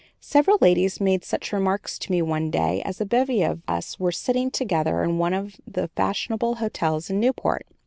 Several 0.19 0.57
ladies 0.61 0.99
made 0.99 1.23
such 1.23 1.53
remarks 1.53 1.99
to 1.99 2.11
me 2.11 2.23
one 2.23 2.49
day, 2.49 2.81
as 2.81 2.99
a 2.99 3.05
bevy 3.05 3.43
of 3.43 3.61
us 3.67 3.99
were 3.99 4.11
sitting 4.11 4.49
together 4.49 5.03
in 5.03 5.19
one 5.19 5.35
of 5.35 5.57
the 5.67 5.89
fashionable 5.89 6.55
hotels 6.55 7.11
in 7.11 7.19
Newport. 7.19 7.67